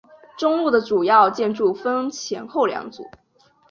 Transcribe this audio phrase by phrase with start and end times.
[0.35, 3.07] 中路的主要建筑分前后两组。